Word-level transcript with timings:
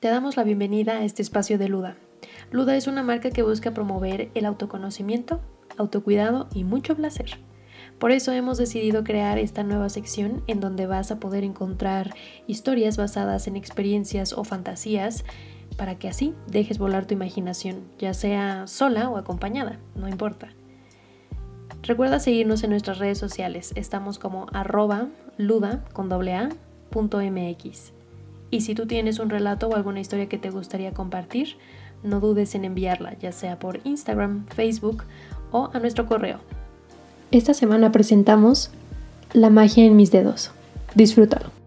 Te 0.00 0.06
damos 0.06 0.36
la 0.36 0.44
bienvenida 0.44 0.98
a 0.98 1.04
este 1.04 1.22
espacio 1.22 1.58
de 1.58 1.68
Luda. 1.68 1.96
Luda 2.52 2.76
es 2.76 2.86
una 2.86 3.02
marca 3.02 3.32
que 3.32 3.42
busca 3.42 3.74
promover 3.74 4.30
el 4.36 4.46
autoconocimiento, 4.46 5.40
autocuidado 5.76 6.46
y 6.54 6.62
mucho 6.62 6.94
placer. 6.94 7.40
Por 7.98 8.12
eso 8.12 8.30
hemos 8.30 8.58
decidido 8.58 9.02
crear 9.02 9.38
esta 9.40 9.64
nueva 9.64 9.88
sección 9.88 10.44
en 10.46 10.60
donde 10.60 10.86
vas 10.86 11.10
a 11.10 11.18
poder 11.18 11.42
encontrar 11.42 12.14
historias 12.46 12.96
basadas 12.96 13.48
en 13.48 13.56
experiencias 13.56 14.34
o 14.34 14.44
fantasías 14.44 15.24
para 15.76 15.98
que 15.98 16.06
así 16.06 16.32
dejes 16.46 16.78
volar 16.78 17.06
tu 17.06 17.14
imaginación, 17.14 17.82
ya 17.98 18.14
sea 18.14 18.68
sola 18.68 19.10
o 19.10 19.16
acompañada, 19.16 19.80
no 19.96 20.06
importa. 20.06 20.50
Recuerda 21.82 22.20
seguirnos 22.20 22.62
en 22.62 22.70
nuestras 22.70 22.98
redes 22.98 23.18
sociales, 23.18 23.72
estamos 23.74 24.20
como 24.20 24.46
arroba 24.52 25.08
luda 25.38 25.84
con 25.92 26.12
a, 26.12 26.50
punto 26.90 27.20
mx. 27.20 27.97
Y 28.50 28.62
si 28.62 28.74
tú 28.74 28.86
tienes 28.86 29.18
un 29.18 29.30
relato 29.30 29.68
o 29.68 29.74
alguna 29.74 30.00
historia 30.00 30.28
que 30.28 30.38
te 30.38 30.50
gustaría 30.50 30.92
compartir, 30.92 31.56
no 32.02 32.20
dudes 32.20 32.54
en 32.54 32.64
enviarla, 32.64 33.18
ya 33.18 33.32
sea 33.32 33.58
por 33.58 33.80
Instagram, 33.84 34.46
Facebook 34.46 35.04
o 35.50 35.70
a 35.72 35.78
nuestro 35.78 36.06
correo. 36.06 36.40
Esta 37.30 37.52
semana 37.54 37.92
presentamos 37.92 38.70
La 39.32 39.50
magia 39.50 39.84
en 39.84 39.96
mis 39.96 40.10
dedos. 40.10 40.50
Disfrútalo. 40.94 41.57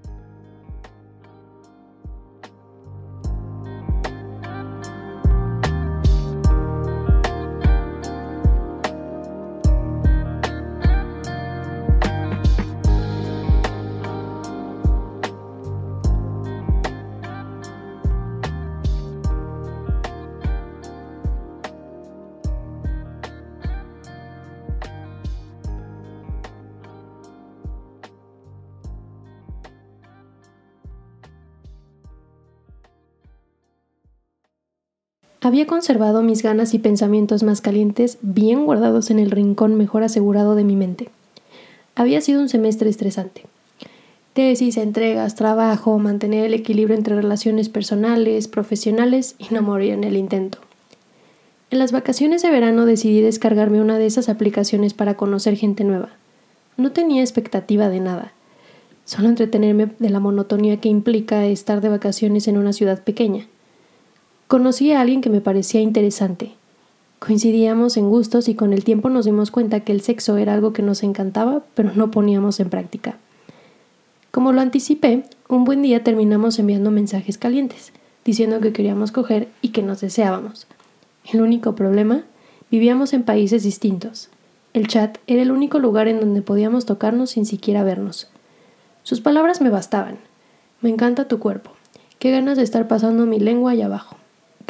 Había 35.44 35.66
conservado 35.66 36.22
mis 36.22 36.44
ganas 36.44 36.76
y 36.76 36.80
pensamientos 36.80 37.42
más 37.42 37.62
calientes 37.62 38.20
bien 38.22 38.64
guardados 38.66 39.10
en 39.10 39.18
el 39.18 39.32
rincón 39.32 39.74
mejor 39.74 40.04
asegurado 40.04 40.54
de 40.54 40.64
mi 40.64 40.76
mente. 40.76 41.10
Había 41.96 42.22
sido 42.22 42.42
un 42.42 42.48
semestre 42.48 42.92
estresante. 42.92 43.46
Tesis, 44.34 44.78
entregas, 44.78 45.34
trabajo, 45.34 45.98
mantener 45.98 46.46
el 46.46 46.54
equilibrio 46.54 46.96
entre 46.96 47.16
relaciones 47.16 47.70
personales, 47.70 48.48
profesionales 48.48 49.34
y 49.40 49.52
no 49.52 49.64
morir 49.64 49.94
en 49.94 50.04
el 50.04 50.16
intento. 50.16 50.60
En 51.72 51.80
las 51.80 51.92
vacaciones 51.92 52.44
de 52.44 52.52
verano 52.52 52.86
decidí 52.86 53.22
descargarme 53.22 53.82
una 53.82 53.98
de 53.98 54.06
esas 54.06 54.30
aplicaciones 54.30 54.94
para 54.94 55.16
conocer 55.16 55.56
gente 55.56 55.84
nueva. 55.84 56.10
No 56.78 56.92
tenía 56.92 57.24
expectativa 57.24 57.90
de 57.90 58.00
nada, 58.00 58.32
solo 59.06 59.28
entretenerme 59.28 59.88
de 59.98 60.10
la 60.12 60.20
monotonía 60.20 60.80
que 60.80 60.90
implica 60.90 61.48
estar 61.48 61.82
de 61.82 61.90
vacaciones 61.90 62.48
en 62.48 62.60
una 62.60 62.74
ciudad 62.74 63.04
pequeña. 63.04 63.48
Conocí 64.52 64.92
a 64.92 65.00
alguien 65.00 65.22
que 65.22 65.30
me 65.30 65.40
parecía 65.40 65.80
interesante. 65.80 66.52
Coincidíamos 67.20 67.96
en 67.96 68.10
gustos 68.10 68.50
y 68.50 68.54
con 68.54 68.74
el 68.74 68.84
tiempo 68.84 69.10
nos 69.10 69.24
dimos 69.24 69.50
cuenta 69.50 69.80
que 69.80 69.94
el 69.94 70.02
sexo 70.02 70.36
era 70.36 70.54
algo 70.54 70.74
que 70.74 70.82
nos 70.82 71.04
encantaba, 71.04 71.64
pero 71.74 71.94
no 71.96 72.12
poníamos 72.12 72.60
en 72.60 72.70
práctica. 72.70 73.16
Como 74.30 74.52
lo 74.52 74.60
anticipé, 74.60 75.24
un 75.48 75.64
buen 75.64 75.82
día 75.82 76.04
terminamos 76.04 76.60
enviando 76.60 76.92
mensajes 76.92 77.38
calientes, 77.38 77.94
diciendo 78.26 78.60
que 78.60 78.74
queríamos 78.74 79.14
coger 79.14 79.48
y 79.62 79.70
que 79.70 79.84
nos 79.84 80.02
deseábamos. 80.02 80.68
El 81.32 81.40
único 81.40 81.74
problema, 81.74 82.26
vivíamos 82.70 83.14
en 83.14 83.24
países 83.24 83.64
distintos. 83.64 84.28
El 84.74 84.88
chat 84.88 85.18
era 85.28 85.42
el 85.44 85.52
único 85.52 85.80
lugar 85.80 86.10
en 86.10 86.20
donde 86.20 86.42
podíamos 86.42 86.86
tocarnos 86.86 87.30
sin 87.30 87.46
siquiera 87.46 87.86
vernos. 87.86 88.30
Sus 89.04 89.22
palabras 89.22 89.62
me 89.62 89.70
bastaban. 89.70 90.18
Me 90.82 90.90
encanta 90.90 91.30
tu 91.30 91.40
cuerpo. 91.40 91.72
Qué 92.20 92.32
ganas 92.32 92.58
de 92.58 92.64
estar 92.64 92.90
pasando 92.90 93.26
mi 93.26 93.40
lengua 93.40 93.72
allá 93.72 93.86
abajo. 93.86 94.18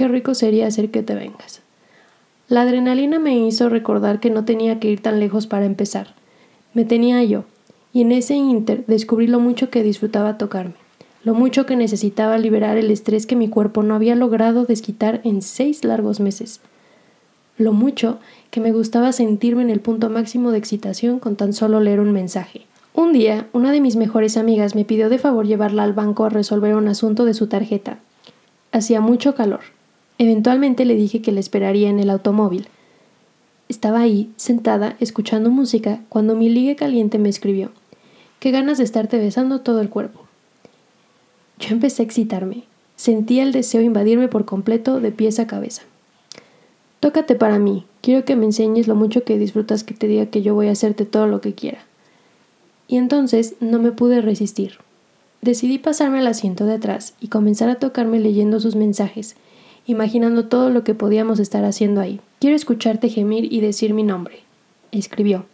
Qué 0.01 0.07
rico 0.07 0.33
sería 0.33 0.65
hacer 0.65 0.89
que 0.89 1.03
te 1.03 1.13
vengas. 1.13 1.61
La 2.47 2.63
adrenalina 2.63 3.19
me 3.19 3.37
hizo 3.37 3.69
recordar 3.69 4.19
que 4.19 4.31
no 4.31 4.45
tenía 4.45 4.79
que 4.79 4.89
ir 4.89 4.99
tan 4.99 5.19
lejos 5.19 5.45
para 5.45 5.65
empezar. 5.65 6.15
Me 6.73 6.85
tenía 6.85 7.23
yo, 7.23 7.43
y 7.93 8.01
en 8.01 8.11
ese 8.11 8.33
inter 8.33 8.83
descubrí 8.87 9.27
lo 9.27 9.39
mucho 9.39 9.69
que 9.69 9.83
disfrutaba 9.83 10.39
tocarme, 10.39 10.73
lo 11.23 11.35
mucho 11.35 11.67
que 11.67 11.75
necesitaba 11.75 12.39
liberar 12.39 12.79
el 12.79 12.89
estrés 12.89 13.27
que 13.27 13.35
mi 13.35 13.47
cuerpo 13.47 13.83
no 13.83 13.93
había 13.93 14.15
logrado 14.15 14.65
desquitar 14.65 15.21
en 15.23 15.43
seis 15.43 15.83
largos 15.83 16.19
meses, 16.19 16.61
lo 17.59 17.71
mucho 17.71 18.17
que 18.49 18.59
me 18.59 18.71
gustaba 18.71 19.11
sentirme 19.11 19.61
en 19.61 19.69
el 19.69 19.81
punto 19.81 20.09
máximo 20.09 20.49
de 20.49 20.57
excitación 20.57 21.19
con 21.19 21.35
tan 21.35 21.53
solo 21.53 21.79
leer 21.79 21.99
un 21.99 22.11
mensaje. 22.11 22.65
Un 22.95 23.13
día, 23.13 23.49
una 23.53 23.71
de 23.71 23.81
mis 23.81 23.97
mejores 23.97 24.35
amigas 24.35 24.73
me 24.73 24.83
pidió 24.83 25.09
de 25.09 25.19
favor 25.19 25.45
llevarla 25.45 25.83
al 25.83 25.93
banco 25.93 26.25
a 26.25 26.29
resolver 26.29 26.73
un 26.73 26.87
asunto 26.87 27.23
de 27.23 27.35
su 27.35 27.45
tarjeta. 27.45 27.99
Hacía 28.71 28.99
mucho 28.99 29.35
calor. 29.35 29.59
Eventualmente 30.21 30.85
le 30.85 30.93
dije 30.93 31.23
que 31.23 31.31
le 31.31 31.39
esperaría 31.39 31.89
en 31.89 31.99
el 31.99 32.11
automóvil. 32.11 32.67
Estaba 33.69 34.01
ahí, 34.01 34.29
sentada, 34.35 34.95
escuchando 34.99 35.49
música, 35.49 36.03
cuando 36.09 36.35
mi 36.35 36.47
ligue 36.47 36.75
caliente 36.75 37.17
me 37.17 37.27
escribió. 37.27 37.71
Qué 38.39 38.51
ganas 38.51 38.77
de 38.77 38.83
estarte 38.83 39.17
besando 39.17 39.61
todo 39.61 39.81
el 39.81 39.89
cuerpo. 39.89 40.21
Yo 41.57 41.69
empecé 41.69 42.03
a 42.03 42.05
excitarme. 42.05 42.65
Sentía 42.95 43.41
el 43.41 43.51
deseo 43.51 43.81
invadirme 43.81 44.27
por 44.27 44.45
completo 44.45 44.99
de 44.99 45.11
pies 45.11 45.39
a 45.39 45.47
cabeza. 45.47 45.81
Tócate 46.99 47.33
para 47.33 47.57
mí. 47.57 47.87
Quiero 48.01 48.23
que 48.23 48.35
me 48.35 48.45
enseñes 48.45 48.87
lo 48.87 48.93
mucho 48.93 49.23
que 49.23 49.39
disfrutas 49.39 49.83
que 49.83 49.95
te 49.95 50.05
diga 50.05 50.27
que 50.27 50.43
yo 50.43 50.53
voy 50.53 50.67
a 50.67 50.73
hacerte 50.73 51.05
todo 51.05 51.25
lo 51.25 51.41
que 51.41 51.55
quiera. 51.55 51.79
Y 52.87 52.97
entonces 52.97 53.55
no 53.59 53.79
me 53.79 53.91
pude 53.91 54.21
resistir. 54.21 54.73
Decidí 55.41 55.79
pasarme 55.79 56.19
al 56.19 56.27
asiento 56.27 56.67
de 56.67 56.75
atrás 56.75 57.15
y 57.19 57.29
comenzar 57.29 57.69
a 57.69 57.79
tocarme 57.79 58.19
leyendo 58.19 58.59
sus 58.59 58.75
mensajes, 58.75 59.35
imaginando 59.85 60.45
todo 60.45 60.69
lo 60.69 60.83
que 60.83 60.93
podíamos 60.93 61.39
estar 61.39 61.65
haciendo 61.65 62.01
ahí. 62.01 62.19
Quiero 62.39 62.55
escucharte 62.55 63.09
gemir 63.09 63.51
y 63.51 63.61
decir 63.61 63.93
mi 63.93 64.03
nombre. 64.03 64.39
Escribió. 64.91 65.45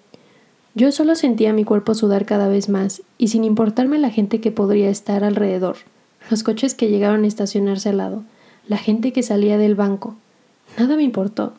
Yo 0.75 0.91
solo 0.91 1.15
sentía 1.15 1.53
mi 1.53 1.63
cuerpo 1.63 1.95
sudar 1.95 2.25
cada 2.25 2.47
vez 2.47 2.69
más, 2.69 3.01
y 3.17 3.29
sin 3.29 3.43
importarme 3.43 3.97
la 3.97 4.11
gente 4.11 4.39
que 4.41 4.51
podría 4.51 4.89
estar 4.89 5.23
alrededor, 5.23 5.77
los 6.29 6.43
coches 6.43 6.75
que 6.75 6.89
llegaron 6.89 7.23
a 7.23 7.27
estacionarse 7.27 7.89
al 7.89 7.97
lado, 7.97 8.23
la 8.67 8.77
gente 8.77 9.13
que 9.13 9.23
salía 9.23 9.57
del 9.57 9.75
banco. 9.75 10.15
Nada 10.77 10.95
me 10.95 11.03
importó. 11.03 11.53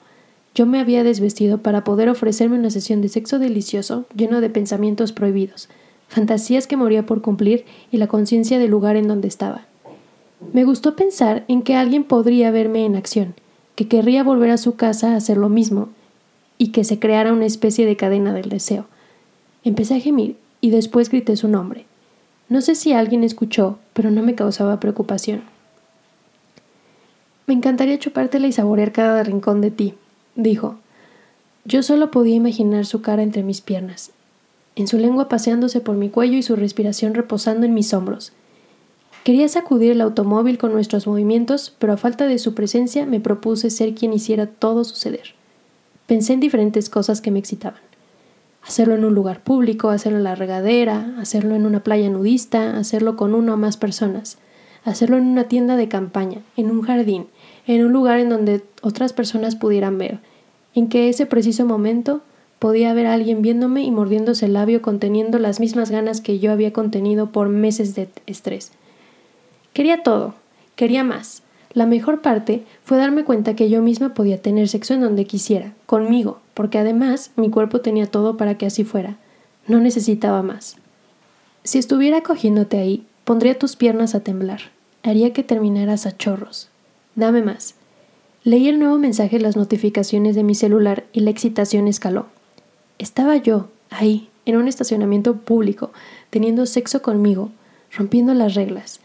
Yo 0.55 0.67
me 0.67 0.81
había 0.81 1.05
desvestido 1.05 1.59
para 1.59 1.85
poder 1.85 2.09
ofrecerme 2.09 2.59
una 2.59 2.71
sesión 2.71 3.01
de 3.01 3.09
sexo 3.09 3.39
delicioso, 3.39 4.07
lleno 4.15 4.41
de 4.41 4.51
pensamientos 4.51 5.13
prohibidos, 5.13 5.69
fantasías 6.09 6.67
que 6.67 6.77
moría 6.77 7.07
por 7.07 7.23
cumplir 7.23 7.65
y 7.91 7.97
la 7.97 8.09
conciencia 8.09 8.59
del 8.59 8.71
lugar 8.71 8.97
en 8.97 9.09
donde 9.09 9.29
estaba. 9.29 9.68
Me 10.53 10.65
gustó 10.65 10.97
pensar 10.97 11.45
en 11.49 11.63
que 11.63 11.75
alguien 11.75 12.05
podría 12.05 12.51
verme 12.51 12.85
en 12.85 12.97
acción, 12.97 13.35
que 13.75 13.89
querría 13.89 14.23
volver 14.23 14.51
a 14.51 14.59
su 14.59 14.77
casa 14.77 15.13
a 15.13 15.17
hacer 15.17 15.37
lo 15.37 15.49
mismo, 15.49 15.89
y 16.59 16.69
que 16.69 16.85
se 16.85 16.99
creara 16.99 17.33
una 17.33 17.47
especie 17.47 17.87
de 17.87 17.97
cadena 17.97 18.33
del 18.33 18.49
deseo. 18.49 18.87
Empecé 19.65 19.97
a 19.97 20.01
gemir 20.01 20.37
y 20.61 20.71
después 20.71 21.11
grité 21.11 21.37
su 21.37 21.49
nombre. 21.49 21.87
No 22.49 22.61
sé 22.61 22.75
si 22.75 22.93
alguien 22.93 23.25
escuchó, 23.25 23.79
pero 23.93 24.11
no 24.11 24.23
me 24.23 24.35
causaba 24.35 24.81
preocupación. 24.81 25.43
Me 27.47 27.55
encantaría 27.55 27.99
chupártela 27.99 28.47
y 28.47 28.53
saborear 28.53 28.93
cada 28.93 29.23
rincón 29.23 29.61
de 29.61 29.71
ti, 29.71 29.95
dijo. 30.35 30.77
Yo 31.65 31.83
solo 31.83 32.11
podía 32.11 32.35
imaginar 32.35 32.87
su 32.87 33.03
cara 33.03 33.23
entre 33.23 33.43
mis 33.43 33.61
piernas, 33.61 34.13
en 34.77 34.87
su 34.87 34.99
lengua 34.99 35.29
paseándose 35.29 35.81
por 35.81 35.97
mi 35.97 36.09
cuello 36.09 36.37
y 36.37 36.43
su 36.43 36.57
respiración 36.57 37.15
reposando 37.15 37.67
en 37.67 37.75
mis 37.75 37.93
hombros. 37.93 38.33
Quería 39.25 39.49
sacudir 39.49 39.93
el 39.93 40.01
automóvil 40.01 40.59
con 40.59 40.73
nuestros 40.73 41.07
movimientos, 41.07 41.75
pero 41.79 41.93
a 41.93 41.97
falta 41.97 42.27
de 42.27 42.39
su 42.39 42.55
presencia 42.55 43.05
me 43.05 43.21
propuse 43.21 43.71
ser 43.71 43.95
quien 43.95 44.13
hiciera 44.13 44.47
todo 44.47 44.85
suceder. 44.85 45.35
Pensé 46.07 46.33
en 46.33 46.41
diferentes 46.41 46.89
cosas 46.89 47.21
que 47.21 47.31
me 47.31 47.39
excitaban. 47.39 47.81
Hacerlo 48.63 48.95
en 48.95 49.05
un 49.05 49.15
lugar 49.15 49.43
público, 49.43 49.91
hacerlo 49.91 50.19
en 50.19 50.25
la 50.25 50.35
regadera, 50.35 51.15
hacerlo 51.19 51.55
en 51.55 51.67
una 51.67 51.85
playa 51.85 52.09
nudista, 52.09 52.79
hacerlo 52.79 53.17
con 53.17 53.35
una 53.35 53.55
o 53.55 53.57
más 53.57 53.77
personas, 53.77 54.39
hacerlo 54.85 55.17
en 55.19 55.27
una 55.27 55.45
tienda 55.45 55.77
de 55.77 55.89
campaña, 55.89 56.41
en 56.57 56.71
un 56.71 56.83
jardín, 56.83 57.27
en 57.67 57.85
un 57.85 57.93
lugar 57.93 58.19
en 58.21 58.31
donde 58.31 58.63
otras 58.83 59.13
personas 59.13 59.57
pudieran 59.57 59.99
ver, 59.99 60.21
en 60.75 60.89
que 60.89 61.09
ese 61.09 61.27
preciso 61.27 61.67
momento 61.67 62.23
podía 62.59 62.91
haber 62.91 63.07
alguien 63.07 63.43
viéndome 63.43 63.83
y 63.83 63.91
mordiéndose 63.91 64.47
el 64.47 64.55
labio 64.55 64.83
conteniendo 64.83 65.39
las 65.39 65.61
mismas 65.61 65.91
ganas 65.91 66.21
que 66.21 66.39
yo 66.39 66.53
había 66.53 66.73
contenido 66.73 67.31
por 67.31 67.49
meses 67.49 67.95
de 67.95 68.09
estrés. 68.27 68.73
Quería 69.79 70.03
todo, 70.03 70.35
quería 70.75 71.05
más. 71.05 71.45
La 71.73 71.87
mejor 71.87 72.21
parte 72.21 72.65
fue 72.83 72.97
darme 72.97 73.23
cuenta 73.23 73.55
que 73.55 73.71
yo 73.71 73.81
misma 73.81 74.13
podía 74.13 74.43
tener 74.43 74.69
sexo 74.69 74.95
en 74.95 75.03
donde 75.03 75.25
quisiera, 75.25 75.73
conmigo, 75.87 76.41
porque 76.53 76.79
además 76.79 77.31
mi 77.37 77.49
cuerpo 77.49 77.81
tenía 77.81 78.09
todo 78.09 78.37
para 78.37 78.59
que 78.59 78.67
así 78.67 78.83
fuera. 78.83 79.19
No 79.69 79.79
necesitaba 79.79 80.43
más. 80.43 80.79
Si 81.63 81.79
estuviera 81.79 82.23
cogiéndote 82.23 82.77
ahí, 82.77 83.07
pondría 83.23 83.57
tus 83.57 83.77
piernas 83.77 84.17
a 84.17 84.21
temblar. 84.25 84.63
haría 85.05 85.33
que 85.33 85.45
terminaras 85.45 86.07
a 86.07 86.17
chorros. 86.17 86.71
Dame 87.15 87.43
más. 87.43 87.77
Leí 88.43 88.67
el 88.67 88.81
nuevo 88.81 88.99
mensaje 88.99 89.37
en 89.37 89.45
las 89.45 89.57
notificaciones 89.57 90.35
de 90.35 90.43
mi 90.43 90.57
celular 90.57 91.05
y 91.13 91.21
la 91.21 91.31
excitación 91.31 91.87
escaló. 91.87 92.27
Estaba 92.99 93.37
yo, 93.37 93.69
ahí, 93.91 94.29
en 94.45 94.57
un 94.57 94.67
estacionamiento 94.67 95.37
público, 95.37 95.93
teniendo 96.31 96.67
sexo 96.67 97.01
conmigo, 97.01 97.53
rompiendo 97.93 98.35
las 98.35 98.57
reglas. 98.57 98.99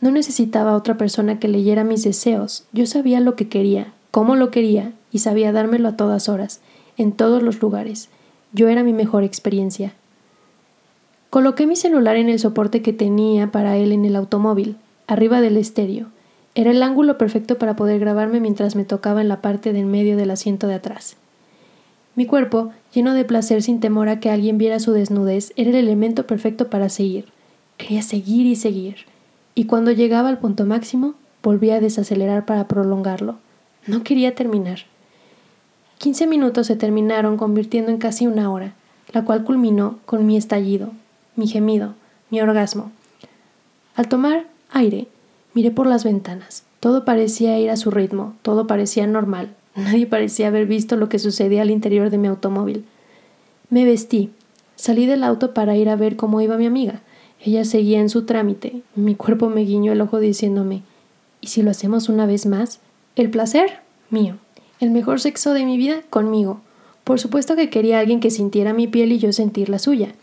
No 0.00 0.10
necesitaba 0.10 0.76
otra 0.76 0.96
persona 0.96 1.38
que 1.38 1.48
leyera 1.48 1.84
mis 1.84 2.04
deseos. 2.04 2.64
Yo 2.72 2.86
sabía 2.86 3.20
lo 3.20 3.34
que 3.34 3.48
quería, 3.48 3.92
cómo 4.10 4.36
lo 4.36 4.50
quería, 4.50 4.92
y 5.10 5.18
sabía 5.18 5.52
dármelo 5.52 5.88
a 5.88 5.96
todas 5.96 6.28
horas, 6.28 6.60
en 6.96 7.12
todos 7.12 7.42
los 7.42 7.60
lugares. 7.60 8.08
Yo 8.52 8.68
era 8.68 8.82
mi 8.82 8.92
mejor 8.92 9.24
experiencia. 9.24 9.94
Coloqué 11.30 11.66
mi 11.66 11.76
celular 11.76 12.16
en 12.16 12.28
el 12.28 12.38
soporte 12.38 12.80
que 12.80 12.92
tenía 12.92 13.50
para 13.50 13.76
él 13.76 13.92
en 13.92 14.04
el 14.04 14.16
automóvil, 14.16 14.76
arriba 15.06 15.40
del 15.40 15.56
estéreo. 15.56 16.06
Era 16.54 16.70
el 16.70 16.82
ángulo 16.82 17.18
perfecto 17.18 17.58
para 17.58 17.76
poder 17.76 17.98
grabarme 17.98 18.40
mientras 18.40 18.76
me 18.76 18.84
tocaba 18.84 19.20
en 19.20 19.28
la 19.28 19.42
parte 19.42 19.72
del 19.72 19.86
medio 19.86 20.16
del 20.16 20.30
asiento 20.30 20.66
de 20.66 20.74
atrás. 20.74 21.16
Mi 22.14 22.26
cuerpo, 22.26 22.70
lleno 22.94 23.14
de 23.14 23.24
placer 23.24 23.62
sin 23.62 23.78
temor 23.78 24.08
a 24.08 24.20
que 24.20 24.30
alguien 24.30 24.58
viera 24.58 24.80
su 24.80 24.92
desnudez, 24.92 25.52
era 25.56 25.70
el 25.70 25.76
elemento 25.76 26.26
perfecto 26.26 26.68
para 26.68 26.88
seguir. 26.88 27.26
Quería 27.76 28.02
seguir 28.02 28.46
y 28.46 28.56
seguir. 28.56 28.96
Y 29.58 29.64
cuando 29.64 29.90
llegaba 29.90 30.28
al 30.28 30.38
punto 30.38 30.66
máximo, 30.66 31.14
volvía 31.42 31.74
a 31.74 31.80
desacelerar 31.80 32.46
para 32.46 32.68
prolongarlo. 32.68 33.38
No 33.88 34.04
quería 34.04 34.36
terminar. 34.36 34.82
Quince 35.98 36.28
minutos 36.28 36.68
se 36.68 36.76
terminaron 36.76 37.36
convirtiendo 37.36 37.90
en 37.90 37.98
casi 37.98 38.28
una 38.28 38.52
hora, 38.52 38.74
la 39.12 39.24
cual 39.24 39.42
culminó 39.42 39.98
con 40.06 40.26
mi 40.26 40.36
estallido, 40.36 40.92
mi 41.34 41.48
gemido, 41.48 41.94
mi 42.30 42.40
orgasmo. 42.40 42.92
Al 43.96 44.06
tomar 44.06 44.44
aire, 44.70 45.08
miré 45.54 45.72
por 45.72 45.88
las 45.88 46.04
ventanas. 46.04 46.62
Todo 46.78 47.04
parecía 47.04 47.58
ir 47.58 47.70
a 47.70 47.76
su 47.76 47.90
ritmo, 47.90 48.36
todo 48.42 48.68
parecía 48.68 49.08
normal. 49.08 49.56
Nadie 49.74 50.06
parecía 50.06 50.46
haber 50.46 50.66
visto 50.66 50.94
lo 50.94 51.08
que 51.08 51.18
sucedía 51.18 51.62
al 51.62 51.72
interior 51.72 52.10
de 52.10 52.18
mi 52.18 52.28
automóvil. 52.28 52.84
Me 53.70 53.84
vestí. 53.84 54.30
Salí 54.76 55.06
del 55.06 55.24
auto 55.24 55.52
para 55.52 55.74
ir 55.74 55.88
a 55.88 55.96
ver 55.96 56.14
cómo 56.14 56.40
iba 56.40 56.56
mi 56.58 56.66
amiga. 56.66 57.02
Ella 57.44 57.64
seguía 57.64 58.00
en 58.00 58.08
su 58.08 58.24
trámite. 58.24 58.82
Mi 58.94 59.14
cuerpo 59.14 59.48
me 59.48 59.62
guiñó 59.62 59.92
el 59.92 60.00
ojo 60.00 60.18
diciéndome 60.18 60.82
¿Y 61.40 61.48
si 61.48 61.62
lo 61.62 61.70
hacemos 61.70 62.08
una 62.08 62.26
vez 62.26 62.46
más? 62.46 62.80
El 63.16 63.30
placer 63.30 63.80
mío. 64.10 64.36
El 64.80 64.90
mejor 64.90 65.20
sexo 65.20 65.52
de 65.54 65.64
mi 65.64 65.76
vida 65.76 66.02
conmigo. 66.10 66.60
Por 67.04 67.20
supuesto 67.20 67.56
que 67.56 67.70
quería 67.70 68.00
alguien 68.00 68.20
que 68.20 68.30
sintiera 68.30 68.72
mi 68.72 68.86
piel 68.86 69.12
y 69.12 69.18
yo 69.18 69.32
sentir 69.32 69.68
la 69.68 69.78
suya. 69.78 70.14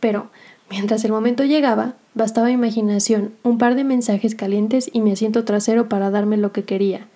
Pero 0.00 0.30
Mientras 0.70 1.04
el 1.04 1.10
momento 1.10 1.44
llegaba, 1.44 1.94
bastaba 2.14 2.52
imaginación, 2.52 3.32
un 3.42 3.58
par 3.58 3.74
de 3.74 3.82
mensajes 3.82 4.36
calientes 4.36 4.88
y 4.92 5.00
mi 5.00 5.10
asiento 5.10 5.44
trasero 5.44 5.88
para 5.88 6.10
darme 6.10 6.36
lo 6.36 6.52
que 6.52 6.62
quería. 6.62 7.08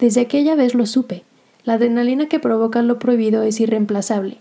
Desde 0.00 0.22
aquella 0.22 0.56
vez 0.56 0.74
lo 0.74 0.86
supe. 0.86 1.22
La 1.62 1.74
adrenalina 1.74 2.26
que 2.26 2.40
provoca 2.40 2.82
lo 2.82 2.98
prohibido 2.98 3.44
es 3.44 3.60
irreemplazable. 3.60 4.38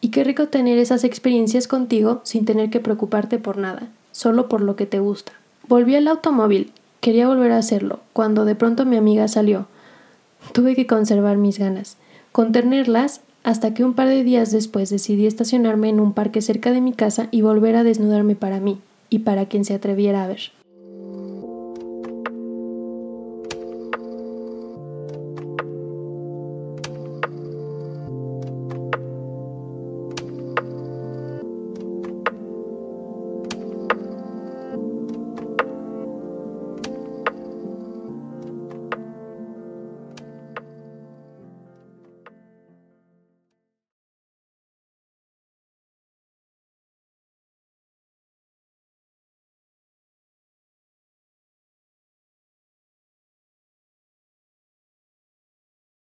Y 0.00 0.10
qué 0.10 0.24
rico 0.24 0.48
tener 0.48 0.78
esas 0.78 1.04
experiencias 1.04 1.68
contigo 1.68 2.20
sin 2.24 2.44
tener 2.44 2.70
que 2.70 2.80
preocuparte 2.80 3.38
por 3.38 3.58
nada, 3.58 3.88
solo 4.12 4.48
por 4.48 4.60
lo 4.60 4.76
que 4.76 4.86
te 4.86 4.98
gusta. 4.98 5.32
Volví 5.68 5.94
al 5.94 6.08
automóvil. 6.08 6.72
Quería 7.00 7.28
volver 7.28 7.52
a 7.52 7.58
hacerlo, 7.58 8.00
cuando 8.12 8.44
de 8.44 8.54
pronto 8.54 8.84
mi 8.84 8.96
amiga 8.96 9.26
salió. 9.28 9.66
Tuve 10.52 10.74
que 10.74 10.86
conservar 10.86 11.36
mis 11.36 11.58
ganas, 11.58 11.96
contenerlas 12.32 13.20
hasta 13.42 13.72
que 13.72 13.84
un 13.84 13.94
par 13.94 14.08
de 14.08 14.22
días 14.22 14.52
después 14.52 14.90
decidí 14.90 15.26
estacionarme 15.26 15.88
en 15.88 16.00
un 16.00 16.12
parque 16.12 16.42
cerca 16.42 16.72
de 16.72 16.80
mi 16.80 16.92
casa 16.92 17.28
y 17.30 17.40
volver 17.40 17.76
a 17.76 17.84
desnudarme 17.84 18.34
para 18.34 18.60
mí 18.60 18.80
y 19.08 19.20
para 19.20 19.46
quien 19.46 19.64
se 19.64 19.74
atreviera 19.74 20.24
a 20.24 20.28
ver. 20.28 20.52